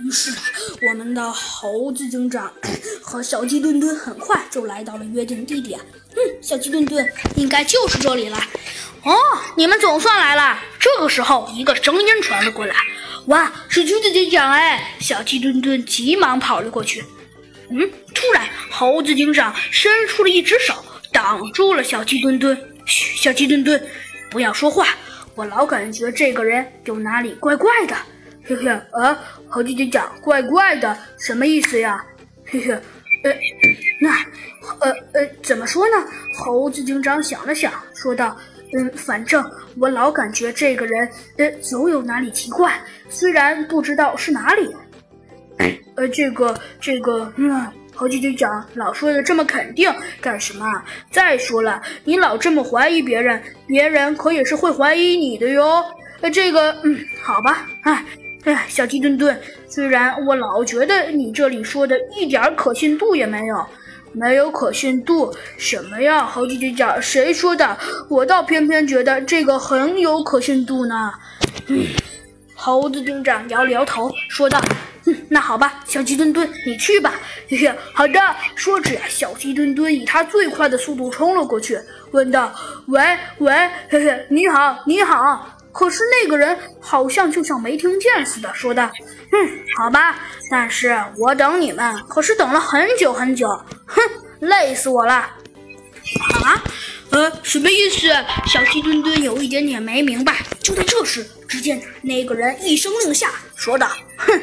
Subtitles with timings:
[0.00, 0.32] 于是，
[0.88, 2.52] 我们的猴子警长
[3.02, 5.78] 和小鸡墩墩很快就来到了约定地点。
[6.14, 8.38] 嗯，小鸡墩墩，应该就是这里了。
[9.04, 9.14] 哦，
[9.56, 10.58] 你们总算来了。
[10.78, 12.74] 这个时候，一个声音传了过来
[13.26, 17.04] ：“哇，是橘子警长！”哎，小鸡墩墩急忙跑了过去。
[17.70, 20.74] 嗯，突然，猴子警长伸出了一只手，
[21.12, 22.56] 挡住了小鸡墩墩。
[22.86, 23.82] 嘘，小鸡墩墩，
[24.30, 24.88] 不要说话。
[25.34, 27.96] 我老感觉这个人有哪里怪怪的。
[28.44, 29.16] 嘿嘿，啊，
[29.48, 32.04] 猴子警长，怪怪的，什么意思呀？
[32.44, 32.72] 嘿嘿，
[33.22, 33.32] 呃，
[34.00, 34.10] 那，
[34.80, 36.04] 呃呃，怎么说呢？
[36.36, 38.36] 猴子警长想了想，说道
[38.76, 44.74] ：“嗯，反正我老感觉这个人，呃，总有哪里奇怪，虽然不知道是哪里。”
[45.94, 47.64] 呃，这个，这个，嗯，
[47.94, 49.88] 猴子警长老说的这么肯定
[50.20, 50.66] 干什么？
[51.12, 55.84] 再说了，你老这么怀疑别人，别人可也是会怀疑你的哟。
[56.22, 58.04] 呃，这个，嗯，好吧，哎。
[58.44, 63.66] 哎，小鸡墩墩，虽然我老觉得你这里说的一点可信度也没有，
[64.12, 66.24] 没有可信度什么呀？
[66.24, 67.78] 猴子警长，谁说的？
[68.08, 71.12] 我倒偏偏觉得这个很有可信度呢。
[71.68, 71.86] 嗯，
[72.56, 74.60] 猴子警长摇了摇头，说道
[75.06, 77.14] ：“嗯，那好吧，小鸡墩墩，你去吧。”
[77.48, 78.20] 嘿嘿，好的。
[78.56, 81.78] 说着，小鸡墩墩以他最快的速度冲了过去，
[82.10, 82.52] 问道
[82.88, 83.00] ：“喂
[83.38, 83.52] 喂，
[83.88, 88.90] 嘿嘿，你好，你好。”可是那个人好像就像没听见似的，说道
[89.32, 90.20] ：“嗯，好吧，
[90.50, 93.48] 但是我等你们可是等了很久很久，
[93.86, 94.00] 哼，
[94.40, 95.14] 累死我了。”
[96.44, 96.62] 啊？
[97.10, 98.08] 呃，什么意思？
[98.46, 100.36] 小鸡墩墩有一点点没明白。
[100.60, 104.40] 就在这时，只见那个人一声令下，说道：“哼，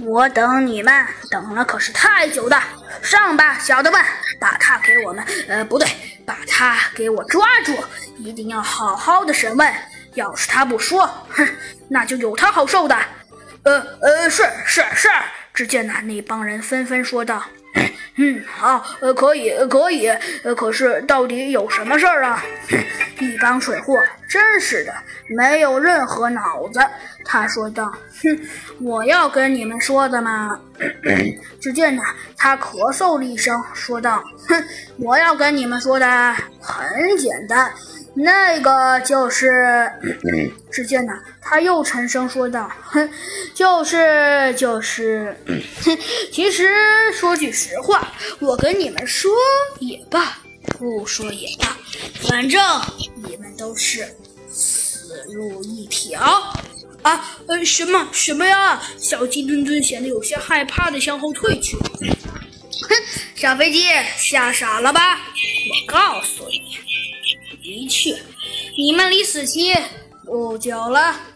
[0.00, 2.60] 我等你们等了可是太久的，
[3.02, 4.00] 上吧，小的们，
[4.38, 5.24] 把他给我们……
[5.48, 5.88] 呃，不对，
[6.26, 7.76] 把他给我抓住，
[8.18, 9.72] 一定要好好的审问。”
[10.14, 11.46] 要是他不说，哼，
[11.88, 12.96] 那就有他好受的。
[13.64, 15.08] 呃呃，是是是。
[15.52, 17.40] 只见那那帮人纷纷说道
[18.18, 20.08] ：“嗯，好，呃，可以可以。
[20.42, 22.44] 呃，可是到底有什么事儿啊？
[23.20, 24.92] 一帮蠢货，真是的，
[25.36, 26.80] 没有任何脑子。”
[27.24, 27.84] 他说道
[28.20, 28.40] ：“哼，
[28.80, 30.58] 我要跟你们说的嘛。
[31.62, 32.02] ”只见呢，
[32.36, 34.64] 他咳嗽了一声，说道：“哼，
[34.98, 37.72] 我要跟你们说的很简单。”
[38.16, 39.90] 那个就是，
[40.70, 43.10] 只见呢，他又沉声说道：“哼，
[43.52, 45.36] 就是就是，
[45.82, 45.98] 哼，
[46.32, 49.32] 其实说句实话，我跟你们说
[49.80, 50.38] 也罢，
[50.78, 51.76] 不说也罢，
[52.28, 52.60] 反正
[53.16, 54.06] 你们都是
[54.48, 56.20] 死路一条
[57.02, 57.36] 啊！
[57.48, 61.76] 呃，什么什么呀？”小鸡墩墩显得有些害怕的向后退去。
[61.76, 62.94] 哼，
[63.34, 65.16] 小飞机吓傻了吧？
[65.16, 66.53] 我告诉你。
[67.94, 68.16] 去，
[68.76, 69.72] 你们离死期
[70.24, 71.33] 不久了。